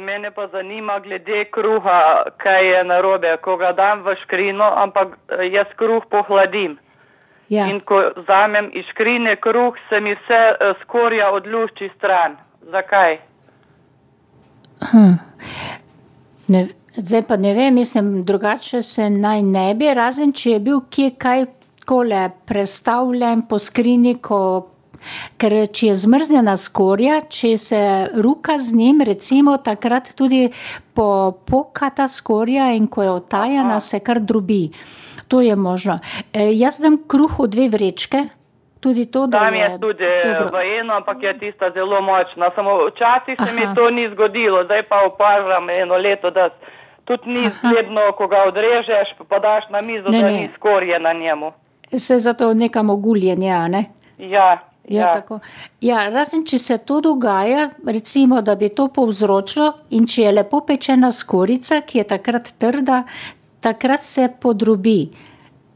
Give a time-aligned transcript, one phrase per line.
[0.00, 5.44] Mene pa zanima glede kruha, kaj je narobe, ko ga dam v škrino, ampak eh,
[5.52, 6.78] jaz kruh pohladim.
[7.48, 7.66] Ja.
[7.66, 12.38] In ko vzamem iz škrine kruh, se mi vse eh, skorja odlušči stran.
[12.72, 13.18] Zakaj?
[14.90, 15.14] Hm.
[16.48, 20.80] Ne, zdaj pa ne vem, mislim, drugače se naj ne bi, razen če je bil
[20.90, 21.44] kje kaj
[21.86, 24.40] kole prestavljen po skrini, ko,
[25.36, 27.80] ker če je zmrznjena skorja, če se
[28.14, 30.50] ruka z njim, recimo takrat tudi
[30.94, 31.08] po,
[31.42, 33.80] poka ta skorja in ko je otajana, Aha.
[33.80, 34.70] se kar drobi.
[35.28, 35.98] To je možno.
[36.32, 38.24] E, jaz dam kruh v dve vrečke,
[38.80, 40.58] tudi to, da Tam je tudi eh, dobro.
[40.58, 42.50] v eno, ampak je tista zelo močna.
[42.54, 43.74] Samo včasih se mi Aha.
[43.74, 46.48] to ni zgodilo, zdaj pa opažam eno leto, da
[47.04, 50.32] tudi ni zgledno, ko ga odrežeš, pa daš na mizo, Ne, da ne.
[50.32, 51.52] ni skorje na njemu.
[51.92, 53.84] Se zato nekam oguljenje, a ne?
[54.18, 54.58] Ja,
[54.90, 55.12] Ja, ja.
[55.14, 55.38] tako.
[55.80, 60.60] ja, razen če se to dogaja, recimo, da bi to povzročilo, in če je lepo
[60.66, 63.04] pečena skorica, ki je takrat trda,
[63.62, 65.00] takrat se podrobi.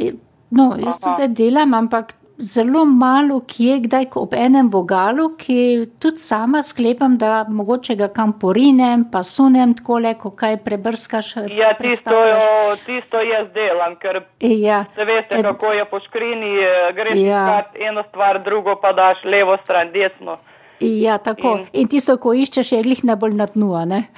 [0.00, 0.12] E,
[0.52, 1.14] No, jaz to Aha.
[1.16, 2.12] zdaj delam, ampak
[2.44, 5.58] zelo malo kje, kdaj ob enem vogalu, ki
[5.98, 11.36] tudi sama sklepam, da mogoče ga kam porinem, pa sunem takole, ko kaj prebrskaš.
[11.52, 14.84] Ja, tisto, jo- tisto jaz delam, ker Ja.
[14.94, 17.62] se veste, E, kako je po škrini, eh, greš Ja.
[17.80, 20.36] eno stvar, drugo pa daš levo stran, desno.
[20.82, 21.52] Ja, tako.
[21.54, 23.68] In- In tisto, ko iščeš, je glih najbolj na dnu?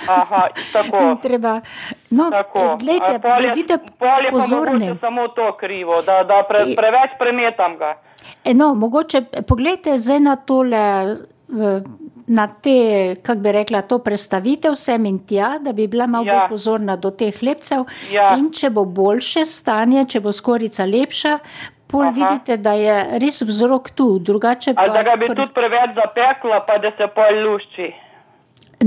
[0.08, 1.02] Aha, tako.
[1.22, 1.60] Treba,
[2.10, 2.76] no, Tako.
[2.78, 4.86] gledajte, A pol je- bodite pol je pa pozorni.
[4.86, 7.94] mogoče samo to krivo, da, da pre, preveč premetam ga.
[8.44, 10.82] E, No, mogoče poglejte zdaj na tole,
[11.48, 11.82] v-
[12.26, 12.74] na te,
[13.16, 16.38] kako bi rekla, to predstavitev sem in tja, da bi bila malo Ja.
[16.38, 17.84] bolj pozorna do teh lepcev.
[18.10, 18.30] Ja.
[18.34, 21.38] In če bo boljše stanje, če bo skorica lepša,
[21.86, 22.12] pol Aha.
[22.12, 24.80] vidite, da je res vzrok tu, drugače pa.
[24.80, 27.92] Ali da ga bi kor- tudi preveč zapekla, pa da se pol lušči.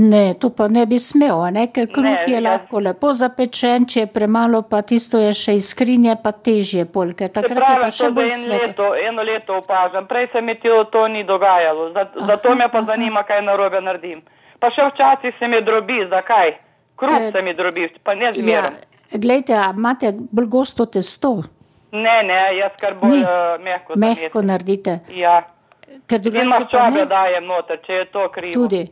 [0.00, 1.66] Ne, to pa ne bi smel, ne?
[1.68, 5.54] ker kruh Ne, je jaz- lahko lepo zapečen, če je premalo, pa tisto je še
[5.54, 8.62] iz skrinje, pa težje, pol, ker takrat je pravi, pa še bolj sveto.
[8.62, 10.06] leto, eno leto opažam.
[10.06, 14.22] Prej se mi to, to ni dogajalo, Zat- zato me pa zanima, kaj narobe naredim.
[14.60, 16.54] Pa še včasih se mi drobi, zakaj?
[16.96, 18.70] Kruh Eh, se mi drobi, pa ne Ja, zmeraj.
[19.14, 21.42] glejte, a imate bolj gosto testo,
[21.92, 23.94] Ne, ne, jaz kar bolj uh, mehko.
[23.96, 25.42] mehko naredite, Ja,
[26.06, 27.06] ker drugače pa ne.
[27.06, 28.52] dajem noter, če je to krivo.
[28.54, 28.88] Tudi.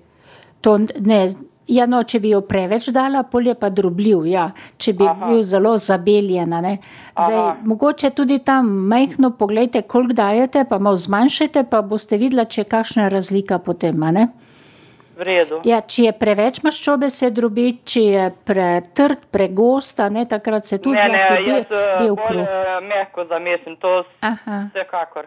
[0.61, 1.29] To ne,
[1.69, 4.47] ja, no, če bi jo preveč dala, pol je pa drobljiv, ja,
[4.79, 5.27] če bi Aha.
[5.27, 6.53] bil zelo zabeljen.
[6.53, 6.79] a ne.
[7.13, 7.57] Zdaj, Aha.
[7.63, 12.65] mogoče tudi tam majhno pogledajte, koliko dajete, pa malo zmanjšajte, pa boste videla, če je
[12.65, 14.01] kakšna razlika potem.
[14.01, 14.29] ne.
[15.65, 20.97] Ja, če je preveč maščobe, se drobi, če je pretrd, pregosta, ne, takrat se tudi
[20.97, 24.69] ne, ne, zlasti jaz be- eh, bel bolj eh, mehko zamesim, to Aha.
[24.75, 25.25] vsekakor.